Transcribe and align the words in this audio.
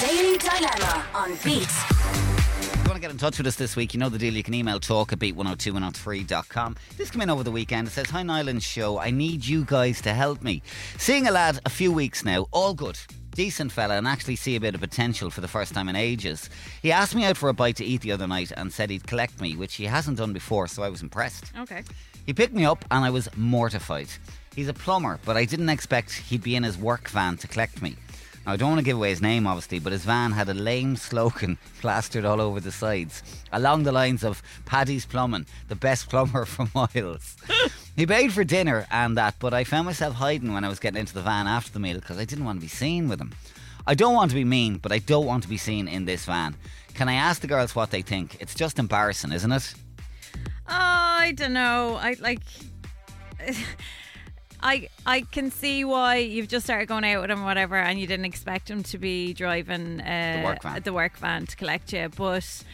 Daily 0.00 0.38
Dilemma 0.38 1.06
on 1.12 1.30
Beat. 1.42 1.62
If 1.62 2.72
you 2.72 2.82
want 2.84 2.94
to 2.94 3.00
get 3.00 3.10
in 3.10 3.18
touch 3.18 3.38
with 3.38 3.48
us 3.48 3.56
this 3.56 3.74
week, 3.74 3.94
you 3.94 3.98
know 3.98 4.08
the 4.08 4.16
deal. 4.16 4.32
You 4.32 4.44
can 4.44 4.54
email 4.54 4.78
talk 4.78 5.12
at 5.12 5.18
beat102103.com. 5.18 6.76
This 6.96 7.10
came 7.10 7.22
in 7.22 7.30
over 7.30 7.42
the 7.42 7.50
weekend. 7.50 7.88
It 7.88 7.90
says, 7.90 8.08
Hi, 8.10 8.22
Nyland 8.22 8.62
Show. 8.62 9.00
I 9.00 9.10
need 9.10 9.44
you 9.44 9.64
guys 9.64 10.00
to 10.02 10.14
help 10.14 10.40
me. 10.40 10.62
Seeing 10.98 11.26
a 11.26 11.32
lad 11.32 11.58
a 11.66 11.68
few 11.68 11.90
weeks 11.90 12.24
now, 12.24 12.46
all 12.52 12.74
good. 12.74 12.96
Decent 13.32 13.72
fella, 13.72 13.96
and 13.96 14.06
actually 14.06 14.36
see 14.36 14.54
a 14.54 14.60
bit 14.60 14.76
of 14.76 14.80
potential 14.80 15.30
for 15.30 15.40
the 15.40 15.48
first 15.48 15.74
time 15.74 15.88
in 15.88 15.96
ages. 15.96 16.48
He 16.80 16.92
asked 16.92 17.16
me 17.16 17.24
out 17.24 17.36
for 17.36 17.48
a 17.48 17.52
bite 17.52 17.74
to 17.76 17.84
eat 17.84 18.02
the 18.02 18.12
other 18.12 18.28
night 18.28 18.52
and 18.56 18.72
said 18.72 18.90
he'd 18.90 19.08
collect 19.08 19.40
me, 19.40 19.56
which 19.56 19.74
he 19.74 19.86
hasn't 19.86 20.18
done 20.18 20.32
before, 20.32 20.68
so 20.68 20.84
I 20.84 20.90
was 20.90 21.02
impressed. 21.02 21.46
Okay. 21.58 21.82
He 22.24 22.32
picked 22.32 22.54
me 22.54 22.64
up 22.64 22.84
and 22.92 23.04
I 23.04 23.10
was 23.10 23.28
mortified. 23.36 24.10
He's 24.54 24.68
a 24.68 24.74
plumber, 24.74 25.18
but 25.24 25.36
I 25.36 25.44
didn't 25.44 25.70
expect 25.70 26.12
he'd 26.12 26.44
be 26.44 26.54
in 26.54 26.62
his 26.62 26.78
work 26.78 27.08
van 27.08 27.36
to 27.38 27.48
collect 27.48 27.82
me. 27.82 27.96
Now, 28.48 28.54
I 28.54 28.56
don't 28.56 28.70
want 28.70 28.78
to 28.78 28.84
give 28.84 28.96
away 28.96 29.10
his 29.10 29.20
name, 29.20 29.46
obviously, 29.46 29.78
but 29.78 29.92
his 29.92 30.06
van 30.06 30.32
had 30.32 30.48
a 30.48 30.54
lame 30.54 30.96
slogan 30.96 31.58
plastered 31.82 32.24
all 32.24 32.40
over 32.40 32.60
the 32.60 32.72
sides, 32.72 33.22
along 33.52 33.82
the 33.82 33.92
lines 33.92 34.24
of 34.24 34.42
Paddy's 34.64 35.04
Plumbing, 35.04 35.44
the 35.68 35.76
best 35.76 36.08
plumber 36.08 36.44
for 36.46 36.66
miles. 36.74 37.36
he 37.96 38.06
paid 38.06 38.32
for 38.32 38.44
dinner 38.44 38.86
and 38.90 39.18
that, 39.18 39.34
but 39.38 39.52
I 39.52 39.64
found 39.64 39.84
myself 39.84 40.14
hiding 40.14 40.54
when 40.54 40.64
I 40.64 40.70
was 40.70 40.78
getting 40.78 40.98
into 40.98 41.12
the 41.12 41.20
van 41.20 41.46
after 41.46 41.72
the 41.72 41.78
meal 41.78 41.96
because 41.96 42.16
I 42.16 42.24
didn't 42.24 42.46
want 42.46 42.58
to 42.58 42.62
be 42.62 42.68
seen 42.68 43.06
with 43.10 43.20
him. 43.20 43.34
I 43.86 43.92
don't 43.92 44.14
want 44.14 44.30
to 44.30 44.34
be 44.34 44.44
mean, 44.44 44.78
but 44.78 44.92
I 44.92 44.98
don't 44.98 45.26
want 45.26 45.42
to 45.42 45.48
be 45.50 45.58
seen 45.58 45.86
in 45.86 46.06
this 46.06 46.24
van. 46.24 46.56
Can 46.94 47.10
I 47.10 47.16
ask 47.16 47.42
the 47.42 47.48
girls 47.48 47.74
what 47.74 47.90
they 47.90 48.00
think? 48.00 48.38
It's 48.40 48.54
just 48.54 48.78
embarrassing, 48.78 49.32
isn't 49.32 49.52
it? 49.52 49.74
Oh, 50.66 50.72
I 50.72 51.32
don't 51.36 51.52
know. 51.52 51.98
I 52.00 52.16
like. 52.18 52.40
I 54.62 54.88
I 55.06 55.20
can 55.22 55.50
see 55.50 55.84
why 55.84 56.16
you've 56.16 56.48
just 56.48 56.66
started 56.66 56.86
going 56.86 57.04
out 57.04 57.22
with 57.22 57.30
him, 57.30 57.42
or 57.42 57.44
whatever, 57.44 57.76
and 57.76 57.98
you 57.98 58.06
didn't 58.06 58.26
expect 58.26 58.70
him 58.70 58.82
to 58.84 58.98
be 58.98 59.32
driving 59.34 60.00
uh, 60.00 60.42
work 60.44 60.62
van. 60.62 60.82
the 60.82 60.92
work 60.92 61.16
van 61.16 61.46
to 61.46 61.56
collect 61.56 61.92
you, 61.92 62.08
but. 62.16 62.64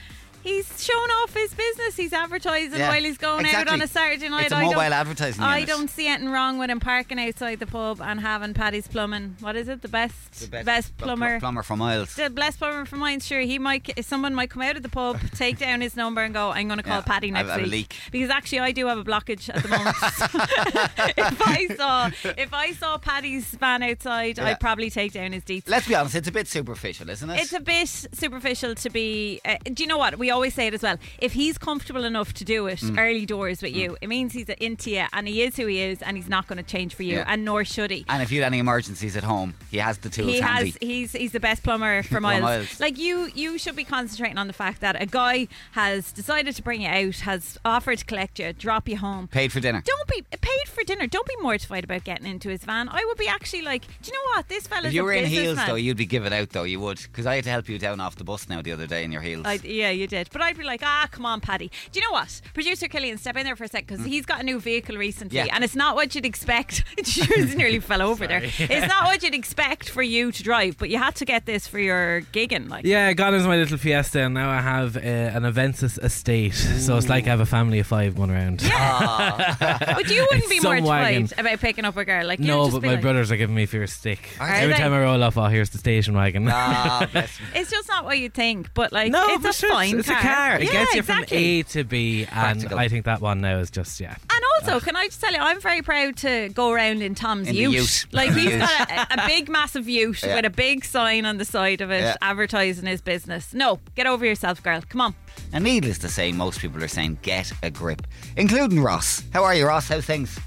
He's 0.45 0.85
showing 0.85 1.11
off 1.23 1.35
his 1.35 1.53
business. 1.55 1.97
He's 1.97 2.13
advertising 2.13 2.79
Yeah, 2.79 2.91
while 2.91 3.03
he's 3.03 3.17
going 3.19 3.47
out 3.47 3.67
on 3.67 3.81
a 3.83 3.87
Saturday 3.89 4.29
night. 4.29 4.45
It's 4.45 4.53
a 4.53 4.57
I 4.57 4.63
mobile 4.65 4.75
don't- 4.83 4.93
advertising 4.93 5.43
I 5.43 5.57
unit. 5.59 5.69
don't 5.69 5.89
see 5.91 6.07
anything 6.07 6.29
wrong 6.31 6.59
with 6.59 6.69
him 6.71 6.81
parking 6.81 7.19
outside 7.19 7.59
the 7.61 7.67
pub 7.67 8.01
and 8.03 8.21
having 8.21 8.53
Paddy's 8.55 8.87
plumbing. 8.87 9.37
What 9.41 9.57
is 9.57 9.69
it? 9.69 9.81
The 9.83 9.89
best, 9.89 10.51
The 10.51 10.63
best, 10.63 10.97
pl- 10.99 11.07
plumber. 11.07 11.41
plumber 11.41 11.63
for 11.63 11.77
miles. 11.77 12.15
the 12.15 12.29
best 12.31 12.59
plumber 12.59 12.85
for 12.85 12.97
mine, 12.97 13.21
sure. 13.21 13.41
He 13.41 13.59
might. 13.59 13.91
If 13.97 14.05
someone 14.07 14.35
might 14.35 14.51
come 14.51 14.63
out 14.63 14.77
of 14.77 14.83
the 14.83 14.89
pub, 14.91 15.19
take 15.35 15.59
down 15.59 15.81
his 15.81 15.97
number, 15.97 16.21
and 16.23 16.35
go. 16.35 16.51
I'm 16.51 16.67
going 16.69 16.77
to 16.79 16.83
call 16.85 16.97
Yeah, 16.99 17.03
Paddy 17.03 17.29
I've- 17.29 17.33
next 17.33 17.51
I've 17.51 17.61
a 17.61 17.63
week 17.63 17.73
leak. 17.73 17.97
because 18.13 18.31
actually 18.31 18.61
I 18.61 18.73
do 18.73 18.87
have 18.87 18.99
a 18.99 19.05
blockage 19.05 19.49
at 19.49 19.63
the 19.63 19.69
moment. 19.69 19.97
if 21.17 21.41
I 21.47 21.69
saw 21.77 22.11
if 22.37 22.53
I 22.53 22.73
saw 22.73 22.99
Paddy's 22.99 23.47
van 23.47 23.83
outside, 23.83 24.39
Yeah. 24.39 24.47
I'd 24.49 24.61
probably 24.61 24.91
take 24.91 25.13
down 25.13 25.33
his 25.33 25.43
deets. 25.45 25.69
Let's 25.69 25.89
be 25.89 25.95
honest, 25.95 26.15
it's 26.15 26.29
a 26.29 26.33
bit 26.33 26.49
superficial, 26.49 27.09
isn't 27.09 27.31
it? 27.31 27.41
It's 27.41 27.53
a 27.53 27.61
bit 27.61 27.89
superficial 27.89 28.75
to 28.75 28.91
be. 28.91 29.41
Uh, 29.45 29.57
do 29.73 29.83
you 29.83 29.87
know 29.89 29.99
what? 29.99 30.19
We 30.19 30.31
always 30.35 30.55
say 30.55 30.67
it 30.67 30.75
as 30.75 30.83
well. 30.83 30.99
If 31.19 31.33
he's 31.33 31.57
comfortable 31.59 32.05
enough 32.05 32.33
to 32.35 32.45
do 32.45 32.67
it 32.67 32.81
Mm. 32.81 32.99
early 32.99 33.25
doors 33.27 33.63
with 33.63 33.75
you, 33.75 33.97
it 34.03 34.09
means 34.09 34.33
he's 34.33 34.49
into 34.69 34.91
you 34.91 35.05
and 35.13 35.27
he 35.29 35.43
is 35.43 35.57
who 35.57 35.67
he 35.67 35.79
is 35.81 36.03
and 36.03 36.17
he's 36.17 36.29
not 36.29 36.47
going 36.49 36.57
to 36.65 36.69
change 36.75 36.95
for 36.95 37.03
you, 37.05 37.17
Yeah. 37.19 37.25
and 37.33 37.45
nor 37.45 37.65
should 37.65 37.91
he. 37.91 38.05
and 38.09 38.23
if 38.23 38.31
you 38.33 38.43
had 38.43 38.47
any 38.53 38.59
emergencies 38.59 39.17
at 39.17 39.25
home, 39.25 39.55
he 39.71 39.79
has 39.79 39.99
the 39.99 40.11
tools 40.11 40.31
he 40.33 40.41
handy. 40.41 40.71
has 40.73 40.79
he's 40.81 41.13
he's 41.13 41.33
the 41.33 41.41
best 41.41 41.63
plumber 41.63 42.03
for 42.13 42.21
miles. 42.21 42.43
miles. 42.43 42.81
Like 42.81 42.99
you 42.99 43.31
you 43.35 43.59
should 43.59 43.77
be 43.77 43.85
concentrating 43.85 44.39
on 44.39 44.47
the 44.49 44.53
fact 44.53 44.81
that 44.81 45.01
a 45.01 45.07
guy 45.07 45.49
has 45.73 46.13
decided 46.13 46.55
to 46.57 46.63
bring 46.63 46.83
you 46.83 46.89
out, 46.89 47.17
has 47.21 47.59
offered 47.65 47.99
to 47.99 48.05
collect 48.05 48.39
you, 48.39 48.53
drop 48.53 48.89
you 48.89 48.97
home. 48.99 49.29
Paid 49.29 49.53
for 49.53 49.61
dinner. 49.61 49.83
Don't 49.85 50.09
be 50.09 50.23
paid 50.41 50.69
for 50.69 50.83
dinner. 50.85 51.07
Don't 51.07 51.27
be 51.27 51.37
mortified 51.41 51.85
about 51.85 52.05
getting 52.05 52.27
into 52.27 52.49
his 52.49 52.65
van. 52.65 52.89
I 52.89 53.05
would 53.07 53.19
be 53.19 53.29
actually 53.29 53.63
like, 53.63 53.83
do 54.03 54.11
you 54.11 54.13
know 54.15 54.35
what? 54.37 54.49
This 54.49 54.67
fella's 54.67 54.87
If 54.87 54.95
you 54.95 55.05
were 55.05 55.13
in 55.13 55.25
heels, 55.27 55.43
businessman. 55.43 55.69
though, 55.69 55.75
you'd 55.77 55.97
be 55.97 56.07
giving 56.07 56.33
out, 56.33 56.51
though. 56.51 56.65
You 56.65 56.81
would, 56.81 56.99
because 56.99 57.27
I 57.27 57.37
had 57.37 57.45
to 57.45 57.51
help 57.51 57.69
you 57.69 57.79
down 57.79 58.01
off 58.01 58.17
the 58.17 58.25
bus 58.25 58.49
now 58.49 58.61
the 58.63 58.73
other 58.73 58.87
day 58.87 59.05
in 59.05 59.13
your 59.13 59.23
heels. 59.23 59.45
I'd, 59.47 59.65
yeah, 59.65 59.91
you 59.91 60.07
did. 60.07 60.24
But 60.33 60.43
I'd 60.43 60.57
be 60.57 60.65
like, 60.65 60.83
ah, 60.83 61.09
come 61.11 61.27
on, 61.27 61.41
Paddy. 61.41 61.71
Do 61.93 62.01
you 62.01 62.07
know 62.07 62.13
what? 62.13 62.41
Producer 62.55 62.89
Killian, 62.89 63.19
step 63.19 63.37
in 63.37 63.45
there 63.45 63.57
for 63.57 63.65
a 63.65 63.69
sec 63.69 63.87
because 63.87 64.05
he's 64.05 64.27
got 64.27 64.41
a 64.41 64.43
new 64.45 64.61
vehicle 64.61 64.97
recently, 64.97 65.39
Mm. 65.39 65.47
Yeah. 65.47 65.55
and 65.55 65.65
it's 65.65 65.75
not 65.77 65.95
what 65.97 66.15
you'd 66.15 66.27
expect. 66.27 66.85
She 67.05 67.23
nearly 67.55 67.81
fell 67.81 68.03
over 68.11 68.27
there. 68.27 68.41
It's 68.43 68.89
not 68.89 69.05
what 69.05 69.23
you'd 69.23 69.35
expect 69.35 69.89
for 69.89 70.03
you 70.03 70.33
to 70.33 70.43
drive, 70.43 70.79
but 70.79 70.89
you 70.91 70.99
had 70.99 71.15
to 71.17 71.25
get 71.25 71.45
this 71.47 71.67
for 71.67 71.79
your 71.79 72.23
gigging. 72.33 72.69
Like, 72.69 72.85
Yeah, 72.85 73.09
I 73.09 73.13
got 73.15 73.35
into 73.35 73.47
my 73.49 73.57
little 73.57 73.79
Fiesta, 73.79 74.21
and 74.23 74.35
now 74.35 74.51
I 74.51 74.61
have 74.61 74.97
uh, 74.97 75.01
an 75.01 75.43
Avensis 75.43 76.03
estate. 76.03 76.55
So 76.55 76.97
it's 76.97 77.09
like 77.09 77.25
I 77.27 77.31
have 77.31 77.41
a 77.41 77.47
family 77.47 77.79
of 77.79 77.87
five 77.87 78.15
going 78.17 78.31
around. 78.31 78.63
Yeah. 78.63 79.57
but 79.59 80.09
you 80.11 80.27
wouldn't 80.31 80.49
be 80.51 80.61
more 80.61 80.81
wagon. 80.83 81.29
about 81.39 81.61
picking 81.61 81.85
up 81.85 81.97
a 81.97 82.05
girl. 82.05 82.27
Like, 82.27 82.41
no, 82.41 82.65
just 82.67 82.75
but 82.77 82.83
my 82.83 82.93
like- 82.95 83.03
brothers 83.03 83.31
are 83.31 83.37
giving 83.37 83.55
me 83.55 83.67
fear 83.67 83.87
stick. 83.87 84.31
Every 84.41 84.73
they? 84.75 84.79
time 84.79 84.93
I 84.93 85.01
roll 85.01 85.23
off, 85.23 85.37
oh, 85.37 85.45
here's 85.47 85.71
the 85.71 85.79
station 85.79 86.15
wagon. 86.15 86.49
ah. 86.51 87.09
It's 87.55 87.71
just 87.71 87.89
not 87.89 88.05
what 88.05 88.19
you 88.19 88.29
think, 88.29 88.73
but 88.75 88.93
like, 88.93 89.11
no, 89.13 89.25
it's 89.29 89.45
a 89.45 89.53
sure, 89.53 89.71
fine 89.71 89.99
it's 89.99 90.09
car. 90.15 90.21
a 90.21 90.35
car. 90.35 90.57
It 90.61 90.65
Yeah, 90.65 90.73
gets 90.73 90.95
you 90.95 90.99
exactly. 91.01 91.27
from 91.37 91.37
A 91.45 91.63
to 91.65 91.85
B, 91.85 92.21
and 92.23 92.29
Practical. 92.31 92.79
I 92.79 92.89
think 92.89 93.05
that 93.05 93.21
one 93.21 93.41
now 93.41 93.59
is 93.59 93.71
just 93.71 94.01
yeah. 94.01 94.17
And 94.31 94.41
also, 94.61 94.85
can 94.85 94.97
I 94.97 95.07
just 95.07 95.21
tell 95.21 95.33
you, 95.33 95.39
I'm 95.41 95.61
very 95.61 95.83
proud 95.83 96.17
to 96.19 96.49
go 96.51 96.71
around 96.71 97.03
in 97.03 97.15
Tom's 97.15 97.49
In 97.49 97.55
the 97.55 97.61
ute. 97.63 97.73
ute. 97.75 98.07
Like 98.13 98.33
he's 98.35 98.57
got 98.57 98.91
a, 98.91 99.23
a 99.23 99.27
big, 99.27 99.49
massive 99.49 99.89
ute 99.89 100.23
Yeah. 100.23 100.37
with 100.37 100.45
a 100.45 100.51
big 100.51 100.85
sign 100.85 101.25
on 101.27 101.39
the 101.39 101.45
side 101.45 101.81
of 101.81 101.91
it, 101.91 102.03
Yeah. 102.03 102.17
advertising 102.23 102.87
his 102.87 103.01
business. 103.01 103.53
No, 103.55 103.81
get 103.95 104.07
over 104.07 104.25
yourself, 104.25 104.63
girl. 104.63 104.81
Come 104.89 105.01
on. 105.01 105.15
And 105.53 105.65
needless 105.65 105.99
to 105.99 106.09
say, 106.09 106.33
most 106.33 106.61
people 106.61 106.83
are 106.83 106.89
saying 106.89 107.19
get 107.23 107.53
a 107.63 107.71
grip, 107.71 108.07
including 108.37 108.81
Ross. 108.83 109.23
How 109.33 109.45
are 109.45 109.55
you, 109.55 109.67
Ross? 109.67 109.89
How's 109.89 110.05
things? 110.05 110.39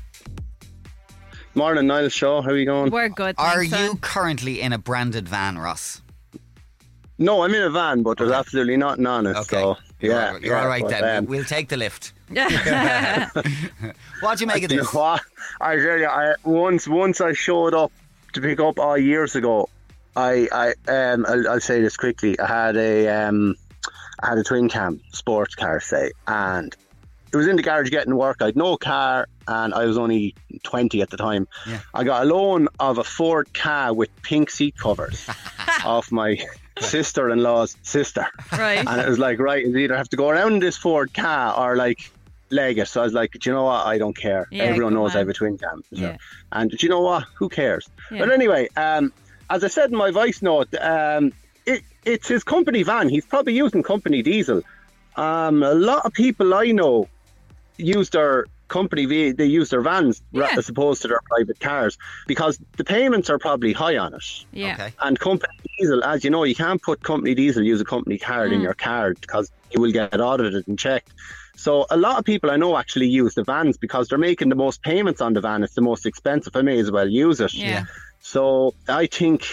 Morning, 1.56 1.88
Niall 1.88 2.10
Shaw. 2.10 2.42
How 2.44 2.50
are 2.52 2.56
you 2.58 2.66
going? 2.66 2.92
We're 2.92 3.10
good. 3.10 3.34
Are 3.40 3.56
thanks, 3.66 3.72
you 3.72 3.88
son. 3.88 3.98
currently 3.98 4.62
in 4.62 4.74
a 4.74 4.78
branded 4.78 5.28
van, 5.28 5.58
Ross? 5.58 6.02
No, 7.20 7.44
I'm 7.44 7.54
in 7.54 7.64
a 7.64 7.70
van, 7.70 8.04
but 8.04 8.18
there's 8.18 8.32
absolutely 8.32 8.78
nothing 8.78 9.06
on 9.08 9.26
it. 9.26 9.36
Okay. 9.36 9.62
So 9.62 9.78
yeah, 10.00 10.32
You're, 10.34 10.40
you're 10.42 10.56
yeah, 10.56 10.62
all 10.62 10.68
right 10.68 10.82
but, 10.84 10.92
then. 10.92 11.18
um, 11.18 11.26
we'll 11.26 11.44
take 11.44 11.70
the 11.70 11.78
lift. 11.78 12.14
Yeah. 12.30 13.30
What 14.22 14.38
do 14.38 14.44
you 14.44 14.48
make 14.48 14.64
of 14.64 14.72
you 14.72 14.78
know 14.78 14.84
this? 14.84 14.94
what? 14.94 15.22
I 15.62 15.76
tell 15.78 15.98
you, 15.98 16.06
I, 16.08 16.34
once 16.44 16.88
once 16.88 17.22
I 17.22 17.34
showed 17.34 17.74
up 17.74 17.92
to 18.34 18.42
pick 18.42 18.60
up 18.60 18.80
all 18.80 18.98
years 18.98 19.36
ago. 19.36 19.70
I 20.16 20.48
I 20.52 20.92
um 20.92 21.26
I'll, 21.28 21.48
I'll 21.50 21.60
say 21.60 21.82
this 21.82 21.96
quickly. 21.98 22.40
I 22.40 22.48
had 22.48 22.76
a 22.78 23.08
um 23.08 23.56
I 24.22 24.30
had 24.30 24.38
a 24.40 24.44
twin 24.44 24.68
cam 24.70 25.00
sports 25.12 25.54
car 25.56 25.80
say, 25.80 26.12
and 26.28 26.76
it 27.32 27.38
was 27.38 27.46
in 27.48 27.56
the 27.56 27.62
garage 27.62 27.90
getting 27.92 28.16
work. 28.16 28.38
I 28.42 28.46
had 28.48 28.56
no 28.56 28.78
car, 28.78 29.28
and 29.48 29.74
I 29.76 29.86
was 29.86 29.98
only 29.98 30.34
twenty 30.64 31.02
at 31.04 31.12
the 31.12 31.18
time. 31.18 31.48
Yeah. 31.68 31.80
I 31.94 32.04
got 32.04 32.24
a 32.24 32.26
loan 32.26 32.68
of 32.80 32.98
a 32.98 33.04
Ford 33.04 33.54
car 33.54 33.94
with 33.94 34.10
pink 34.24 34.50
seat 34.50 34.76
covers 34.78 35.28
off 35.88 36.12
my 36.12 36.38
sister-in-law's 36.80 37.76
sister. 37.84 38.26
right. 38.52 38.86
And 38.88 39.02
it 39.02 39.08
was 39.08 39.20
like, 39.20 39.40
right, 39.40 39.66
you 39.66 39.76
either 39.78 39.96
have 39.98 40.10
to 40.10 40.18
go 40.18 40.30
around 40.30 40.62
this 40.62 40.78
Ford 40.78 41.14
car 41.14 41.56
or 41.58 41.76
like 41.76 42.12
leg 42.50 42.78
it. 42.78 42.88
So 42.88 43.02
I 43.02 43.04
was 43.06 43.14
like, 43.14 43.32
do 43.32 43.50
you 43.50 43.54
know 43.56 43.64
what? 43.66 43.86
I 43.86 43.98
don't 43.98 44.16
care. 44.18 44.48
Yeah, 44.52 44.64
Everyone 44.64 44.94
knows 44.94 45.12
I 45.16 45.20
on. 45.20 45.20
have 45.22 45.30
a 45.30 45.34
twin 45.34 45.58
cam. 45.58 45.84
So- 45.94 46.02
Yeah. 46.02 46.18
And 46.52 46.72
do 46.72 46.78
you 46.82 46.90
know 46.90 47.02
what? 47.02 47.24
Who 47.36 47.50
cares? 47.50 47.90
Yeah. 48.12 48.20
But 48.20 48.32
anyway, 48.32 48.68
um, 48.78 49.12
as 49.50 49.64
I 49.64 49.68
said 49.68 49.92
in 49.92 49.98
my 49.98 50.12
voice 50.12 50.42
note, 50.42 50.74
um, 50.82 51.34
it, 51.66 51.82
it's 52.06 52.28
his 52.28 52.44
company 52.44 52.84
van. 52.84 53.10
He's 53.10 53.26
probably 53.26 53.54
using 53.54 53.84
company 53.84 54.22
diesel. 54.22 54.62
Um, 55.16 55.64
a 55.64 55.74
lot 55.74 56.06
of 56.06 56.14
people 56.14 56.54
I 56.54 56.72
know 56.72 57.08
use 57.78 58.10
their 58.12 58.46
company 58.68 59.06
ve- 59.06 59.32
they 59.32 59.46
use 59.46 59.70
their 59.70 59.82
vans 59.82 60.22
Yeah. 60.32 60.50
as 60.58 60.68
opposed 60.70 61.02
to 61.04 61.08
their 61.08 61.22
private 61.30 61.60
cars 61.60 61.98
because 62.28 62.60
the 62.78 62.84
payments 62.84 63.30
are 63.30 63.38
probably 63.40 63.74
high 63.74 63.98
on 63.98 64.14
it. 64.14 64.24
Yeah. 64.52 64.74
Okay. 64.74 64.94
And 65.02 65.20
company 65.20 65.54
diesel, 65.78 66.04
as 66.04 66.24
you 66.24 66.30
know, 66.30 66.44
you 66.44 66.56
can't 66.56 66.82
put 66.82 67.04
company 67.04 67.34
diesel, 67.36 67.64
use 67.64 67.82
a 67.82 67.86
company 67.86 68.18
card 68.18 68.52
Mm. 68.52 68.56
in 68.56 68.62
your 68.62 68.74
card 68.74 69.20
because 69.22 69.52
you 69.72 69.82
will 69.82 69.92
get 69.92 70.20
audited 70.20 70.68
and 70.68 70.78
checked. 70.78 71.12
So 71.56 71.88
a 71.90 71.98
lot 71.98 72.20
of 72.20 72.26
people 72.26 72.52
I 72.52 72.56
know 72.58 72.78
actually 72.78 73.08
use 73.08 73.34
the 73.34 73.44
vans 73.44 73.78
because 73.78 74.08
they're 74.10 74.20
making 74.20 74.50
the 74.50 74.56
most 74.56 74.84
payments 74.84 75.22
on 75.22 75.34
the 75.34 75.42
van. 75.42 75.64
It's 75.64 75.74
the 75.74 75.82
most 75.82 76.06
expensive. 76.06 76.56
I 76.56 76.62
may 76.62 76.78
as 76.80 76.92
well 76.92 77.08
use 77.10 77.40
it. 77.42 77.54
Yeah. 77.54 77.86
So 78.22 78.74
I 78.90 79.06
think 79.06 79.48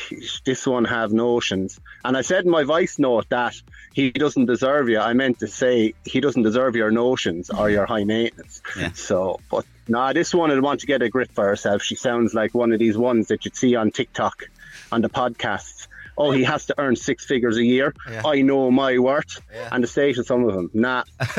this 0.44 0.66
one 0.66 0.84
have 0.84 1.12
notions. 1.12 1.78
And 2.04 2.16
I 2.16 2.22
said 2.22 2.44
in 2.44 2.50
my 2.50 2.64
voice 2.64 2.98
note 2.98 3.28
that 3.28 3.54
he 3.92 4.10
doesn't 4.10 4.46
deserve 4.46 4.88
you. 4.88 4.98
I 4.98 5.12
meant 5.12 5.38
to 5.40 5.46
say 5.46 5.94
he 6.04 6.20
doesn't 6.20 6.42
deserve 6.42 6.74
your 6.74 6.90
notions 6.90 7.50
or 7.50 7.70
your 7.70 7.86
high 7.86 8.04
maintenance. 8.04 8.62
Yeah. 8.76 8.90
So, 8.94 9.40
but 9.50 9.64
nah, 9.86 10.12
this 10.12 10.34
one 10.34 10.50
will 10.50 10.60
want 10.60 10.80
to 10.80 10.86
get 10.86 11.02
a 11.02 11.08
grip 11.08 11.30
for 11.32 11.46
herself. 11.46 11.82
She 11.82 11.94
sounds 11.94 12.34
like 12.34 12.54
one 12.54 12.72
of 12.72 12.78
these 12.78 12.98
ones 12.98 13.28
that 13.28 13.44
you'd 13.44 13.56
see 13.56 13.76
on 13.76 13.90
TikTok, 13.90 14.44
on 14.90 15.02
the 15.02 15.08
podcasts. 15.08 15.86
Oh, 16.16 16.30
he 16.30 16.44
has 16.44 16.66
to 16.66 16.74
earn 16.78 16.96
six 16.96 17.24
figures 17.24 17.56
a 17.56 17.64
year. 17.64 17.94
Yeah. 18.10 18.22
I 18.24 18.42
know 18.42 18.70
my 18.70 18.98
worth. 18.98 19.40
Yeah. 19.52 19.68
And 19.72 19.82
the 19.82 19.88
station, 19.88 20.24
some 20.24 20.44
of 20.48 20.54
them, 20.54 20.70
nah. 20.74 21.02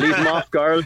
leave 0.00 0.14
him 0.16 0.26
off, 0.26 0.50
girl. 0.50 0.82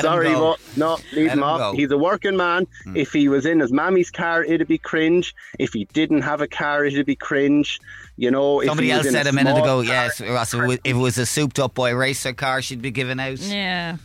Sorry, 0.00 0.28
him 0.28 0.34
go. 0.34 0.56
but 0.56 0.76
no, 0.76 0.94
leave 1.12 1.26
Let 1.28 1.32
him 1.32 1.38
him 1.38 1.42
off. 1.44 1.58
go. 1.58 1.70
Hmm. 1.72 1.76
He's 1.78 1.90
a 1.90 1.98
working 1.98 2.36
man. 2.36 2.66
If 2.94 3.12
he 3.12 3.28
was 3.28 3.46
in 3.46 3.60
his 3.60 3.72
mammy's 3.72 4.10
car, 4.10 4.44
it'd 4.44 4.66
be 4.68 4.78
cringe. 4.78 5.34
If 5.58 5.72
he 5.72 5.84
didn't 5.92 6.22
have 6.22 6.40
a 6.40 6.48
car, 6.48 6.84
it'd 6.84 7.06
be 7.06 7.16
cringe. 7.16 7.80
You 8.16 8.30
know, 8.30 8.62
Somebody 8.62 8.88
he 8.88 8.92
else 8.92 9.10
said 9.10 9.26
a 9.26 9.32
minute 9.32 9.56
ago, 9.56 9.76
car- 9.76 9.84
yes, 9.84 10.20
Ross, 10.20 10.52
if 10.54 10.60
it 10.60 10.66
was- 10.66 10.78
if 10.84 10.96
it 10.96 10.98
was 11.00 11.18
a 11.18 11.26
souped 11.26 11.58
up 11.58 11.74
boy 11.74 11.94
racer 11.94 12.32
car, 12.32 12.60
she'd 12.62 12.82
be 12.82 12.90
giving 12.90 13.18
out. 13.20 13.38
Yeah. 13.38 13.96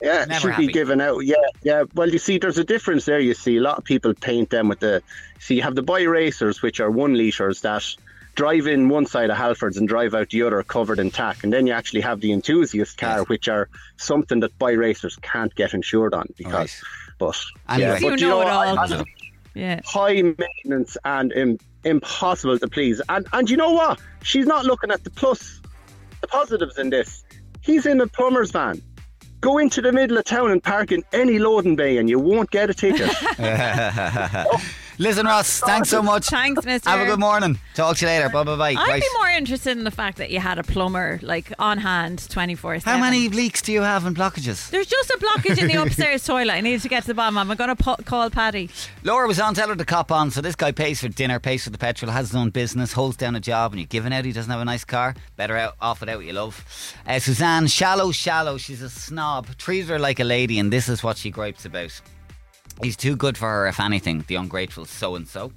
Yeah, 0.00 0.22
it 0.24 0.28
Never 0.28 0.40
should 0.40 0.50
happy. 0.52 0.66
be 0.66 0.72
given 0.72 1.00
out. 1.00 1.20
Yeah, 1.24 1.36
yeah. 1.62 1.84
Well, 1.94 2.10
you 2.10 2.18
see, 2.18 2.38
there's 2.38 2.58
a 2.58 2.64
difference 2.64 3.06
there. 3.06 3.18
You 3.18 3.32
see, 3.34 3.56
a 3.56 3.60
lot 3.62 3.78
of 3.78 3.84
people 3.84 4.12
paint 4.14 4.50
them 4.50 4.68
with 4.68 4.80
the. 4.80 5.02
See, 5.38 5.54
you 5.56 5.62
have 5.62 5.74
the 5.74 5.82
boy 5.82 6.06
racers, 6.06 6.60
which 6.62 6.80
are 6.80 6.90
one 6.90 7.14
liters 7.14 7.62
that 7.62 7.82
drive 8.34 8.66
in 8.66 8.90
one 8.90 9.06
side 9.06 9.30
of 9.30 9.36
Halfords 9.38 9.78
and 9.78 9.88
drive 9.88 10.12
out 10.12 10.28
the 10.28 10.42
other 10.42 10.62
covered 10.62 10.98
in 10.98 11.10
tack, 11.10 11.42
and 11.42 11.50
then 11.52 11.66
you 11.66 11.72
actually 11.72 12.02
have 12.02 12.20
the 12.20 12.32
enthusiast 12.32 12.98
car, 12.98 13.20
Yes. 13.20 13.28
which 13.30 13.48
are 13.48 13.70
something 13.96 14.40
that 14.40 14.58
buy 14.58 14.72
racers 14.72 15.16
can't 15.22 15.54
get 15.54 15.72
insured 15.72 16.12
on 16.12 16.28
because. 16.36 16.52
Right. 16.52 16.80
But 17.18 17.42
Anyway. 17.70 17.88
yeah, 17.88 17.98
You 17.98 18.10
but 18.10 18.20
know 18.20 18.40
it 18.42 18.46
all. 18.48 18.78
I- 18.78 19.04
Yeah. 19.54 19.80
high 19.86 20.20
maintenance 20.20 20.98
and 21.06 21.32
Im- 21.32 21.58
impossible 21.84 22.58
to 22.58 22.68
please. 22.68 23.00
And 23.08 23.26
and 23.32 23.48
you 23.48 23.56
know 23.56 23.70
what? 23.72 23.98
She's 24.22 24.44
not 24.44 24.66
looking 24.66 24.90
at 24.90 25.02
the 25.04 25.08
plus, 25.10 25.62
the 26.20 26.26
positives 26.28 26.76
in 26.76 26.90
this. 26.90 27.24
He's 27.62 27.86
in 27.86 27.98
a 28.02 28.06
plumber's 28.06 28.50
van. 28.50 28.82
Go 29.40 29.58
into 29.58 29.82
the 29.82 29.92
middle 29.92 30.18
of 30.18 30.24
town 30.24 30.50
and 30.50 30.62
park 30.62 30.92
in 30.92 31.04
any 31.12 31.38
loading 31.38 31.76
bay, 31.76 31.98
and 31.98 32.08
you 32.08 32.18
won't 32.18 32.50
get 32.50 32.70
a 32.70 32.74
ticket. 32.74 33.08
Liz 33.38 34.72
and 34.98 35.28
Ross, 35.28 35.60
thanks 35.60 35.90
so 35.90 36.02
much. 36.02 36.26
Thanks, 36.28 36.64
mister. 36.64 36.88
Have 36.88 37.00
a 37.00 37.04
good 37.04 37.20
morning. 37.20 37.58
Talk 37.74 37.96
to 37.98 38.06
you 38.06 38.10
later. 38.10 38.28
Bye 38.30 38.44
bye 38.44 38.56
bye. 38.56 38.70
I'd 38.70 38.76
Right. 38.88 39.02
be 39.02 39.08
more 39.18 39.28
interested 39.28 39.76
in 39.76 39.84
the 39.84 39.90
fact 39.90 40.16
that 40.18 40.30
you 40.30 40.40
had 40.40 40.58
a 40.58 40.62
plumber 40.62 41.20
like 41.22 41.52
on 41.58 41.78
hand 41.78 42.26
24 42.30 42.78
How 42.84 42.98
many 42.98 43.28
leaks 43.28 43.60
do 43.62 43.72
you 43.72 43.82
have 43.82 44.06
and 44.06 44.16
blockages? 44.16 44.70
There's 44.70 44.86
just 44.86 45.10
a 45.10 45.18
blockage 45.18 45.58
in 45.58 45.68
the 45.68 45.74
upstairs 45.82 46.24
toilet. 46.24 46.52
I 46.54 46.60
need 46.62 46.80
to 46.80 46.88
get 46.88 47.02
to 47.02 47.08
the 47.08 47.14
bottom. 47.14 47.36
I'm 47.36 47.54
going 47.56 47.68
to 47.68 47.76
po- 47.76 47.96
call 48.04 48.30
Paddy. 48.30 48.70
Laura 49.04 49.28
was 49.28 49.38
on, 49.38 49.54
tell 49.54 49.68
her 49.68 49.76
to 49.76 49.84
cop 49.84 50.10
on. 50.10 50.30
So 50.30 50.40
this 50.40 50.56
guy 50.56 50.72
pays 50.72 51.00
for 51.00 51.08
dinner, 51.08 51.38
pays 51.38 51.64
for 51.64 51.70
the 51.70 51.78
petrol, 51.78 52.10
has 52.10 52.28
his 52.28 52.36
own 52.36 52.50
business, 52.50 52.92
holds 52.92 53.16
down 53.16 53.36
a 53.36 53.40
job, 53.40 53.72
and 53.72 53.80
you're 53.80 53.86
giving 53.86 54.12
out 54.14 54.24
he 54.24 54.32
doesn't 54.32 54.50
have 54.50 54.60
a 54.60 54.64
nice 54.64 54.84
car. 54.84 55.14
Better 55.36 55.56
out, 55.56 55.74
off 55.80 56.02
it 56.02 56.08
out 56.08 56.16
what 56.16 56.26
you 56.26 56.32
love. 56.32 56.64
Uh, 57.06 57.18
Suzanne, 57.18 57.66
shallow, 57.66 58.12
shallow. 58.12 58.56
She's 58.56 58.80
a 58.82 58.88
snob. 58.90 59.46
Treats 59.58 59.88
her 59.88 59.98
like 59.98 60.20
a 60.20 60.24
lady, 60.24 60.58
and 60.58 60.72
this 60.72 60.88
is 60.88 61.02
what 61.02 61.18
she 61.18 61.30
gripes 61.30 61.64
about. 61.66 62.00
He's 62.82 62.96
too 62.96 63.16
good 63.16 63.38
for 63.38 63.48
her, 63.48 63.66
if 63.66 63.80
anything. 63.80 64.24
The 64.26 64.34
ungrateful 64.36 64.84
so 64.84 65.14
and 65.14 65.26
so. 65.26 65.52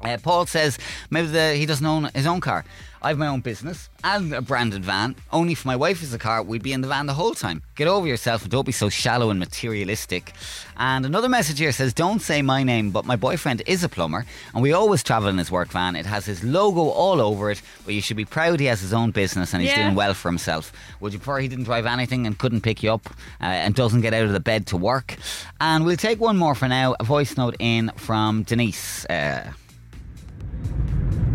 Uh, 0.00 0.18
Paul 0.22 0.46
says 0.46 0.78
maybe 1.10 1.28
the, 1.28 1.54
he 1.54 1.64
doesn't 1.64 1.86
own 1.86 2.10
his 2.14 2.26
own 2.26 2.40
car. 2.40 2.64
I 3.04 3.08
have 3.08 3.18
my 3.18 3.26
own 3.26 3.40
business 3.40 3.88
and 4.04 4.32
a 4.32 4.40
branded 4.40 4.84
van. 4.84 5.16
Only 5.32 5.52
if 5.52 5.64
my 5.64 5.74
wife 5.76 6.02
is 6.02 6.14
a 6.14 6.18
car, 6.18 6.42
we'd 6.42 6.62
be 6.62 6.72
in 6.72 6.80
the 6.82 6.88
van 6.88 7.06
the 7.06 7.14
whole 7.14 7.34
time. 7.34 7.62
Get 7.74 7.88
over 7.88 8.06
yourself 8.06 8.42
and 8.42 8.50
don't 8.50 8.64
be 8.64 8.70
so 8.72 8.88
shallow 8.88 9.30
and 9.30 9.40
materialistic. 9.40 10.32
And 10.76 11.04
another 11.04 11.28
message 11.28 11.58
here 11.58 11.72
says, 11.72 11.92
Don't 11.92 12.20
say 12.22 12.42
my 12.42 12.62
name, 12.62 12.90
but 12.90 13.04
my 13.04 13.16
boyfriend 13.16 13.62
is 13.66 13.82
a 13.82 13.88
plumber 13.88 14.24
and 14.54 14.62
we 14.62 14.72
always 14.72 15.02
travel 15.02 15.28
in 15.28 15.38
his 15.38 15.50
work 15.50 15.68
van. 15.68 15.96
It 15.96 16.06
has 16.06 16.26
his 16.26 16.44
logo 16.44 16.82
all 16.90 17.20
over 17.20 17.50
it, 17.50 17.60
but 17.84 17.94
you 17.94 18.00
should 18.00 18.16
be 18.16 18.24
proud 18.24 18.60
he 18.60 18.66
has 18.66 18.80
his 18.80 18.92
own 18.92 19.10
business 19.10 19.52
and 19.52 19.62
he's 19.62 19.70
Yeah. 19.72 19.82
doing 19.84 19.94
well 19.96 20.14
for 20.14 20.28
himself. 20.28 20.72
Would 21.00 21.12
you 21.12 21.18
prefer 21.18 21.40
he 21.40 21.48
didn't 21.48 21.64
drive 21.64 21.86
anything 21.86 22.26
and 22.26 22.38
couldn't 22.38 22.60
pick 22.62 22.82
you 22.82 22.92
up 22.92 23.08
uh, 23.40 23.44
and 23.44 23.74
doesn't 23.74 24.02
get 24.02 24.14
out 24.14 24.24
of 24.26 24.32
the 24.32 24.40
bed 24.40 24.66
to 24.68 24.76
work? 24.76 25.16
And 25.60 25.84
we'll 25.84 25.96
take 25.96 26.20
one 26.20 26.36
more 26.38 26.54
for 26.54 26.68
now. 26.68 26.94
A 27.00 27.04
voice 27.04 27.36
note 27.36 27.56
in 27.58 27.90
from 27.96 28.44
Denise. 28.44 29.04
Uh, 29.06 29.52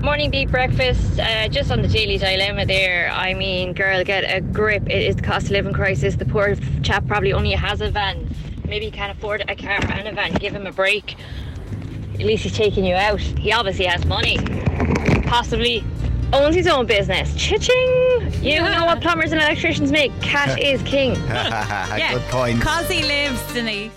Morning 0.07 0.31
beat 0.31 0.49
breakfast. 0.49 1.19
Uh, 1.19 1.49
just 1.49 1.69
on 1.69 1.81
the 1.81 1.87
daily 1.89 2.17
dilemma 2.17 2.65
there. 2.65 3.11
I 3.11 3.33
mean, 3.33 3.73
girl, 3.73 4.01
get 4.05 4.23
a 4.23 4.39
grip. 4.39 4.83
It 4.89 5.03
is 5.03 5.17
the 5.17 5.21
cost 5.21 5.47
of 5.47 5.51
living 5.51 5.73
crisis. 5.73 6.15
The 6.15 6.23
poor 6.23 6.55
chap 6.81 7.05
probably 7.07 7.33
only 7.33 7.51
has 7.51 7.81
a 7.81 7.91
van. 7.91 8.33
Maybe 8.65 8.85
he 8.85 8.91
can't 8.91 9.15
afford 9.17 9.43
a 9.49 9.55
car 9.57 9.83
and 9.91 10.07
a 10.07 10.13
van. 10.13 10.31
Give 10.35 10.53
him 10.53 10.65
a 10.65 10.71
break. 10.71 11.17
At 12.13 12.21
least 12.21 12.43
he's 12.43 12.55
taking 12.55 12.85
you 12.85 12.95
out. 12.95 13.19
He 13.19 13.51
obviously 13.51 13.83
has 13.83 14.05
money. 14.05 14.37
Possibly 15.25 15.83
owns 16.31 16.55
his 16.55 16.67
own 16.67 16.85
business. 16.85 17.35
Cha-ching! 17.35 18.31
You 18.41 18.61
know 18.61 18.85
what 18.85 19.01
plumbers 19.01 19.33
and 19.33 19.41
electricians 19.41 19.91
make. 19.91 20.17
Cash 20.21 20.57
is 20.61 20.81
king. 20.83 21.15
yeah. 21.25 22.13
Good 22.13 22.21
point. 22.29 22.61
Cause 22.61 22.87
he 22.89 23.03
lives, 23.03 23.41
Denise. 23.53 23.91